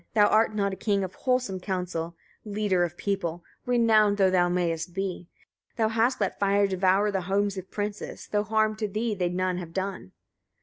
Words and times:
thou 0.15 0.25
art 0.27 0.55
not 0.55 0.73
a 0.73 0.75
king 0.75 1.03
of 1.03 1.13
wholesome 1.13 1.59
counsel, 1.59 2.15
leader 2.43 2.83
of 2.83 2.97
people! 2.97 3.43
renowned 3.67 4.17
though 4.17 4.31
thou 4.31 4.49
mayest 4.49 4.95
be. 4.95 5.29
Thou 5.75 5.89
hast 5.89 6.19
let 6.19 6.39
fire 6.39 6.65
devour 6.65 7.11
the 7.11 7.21
homes 7.21 7.55
of 7.55 7.69
princes, 7.69 8.27
though 8.31 8.41
harm 8.41 8.75
to 8.77 8.87
thee 8.87 9.13
they 9.13 9.29
none 9.29 9.59
have 9.59 9.73
done. 9.73 10.11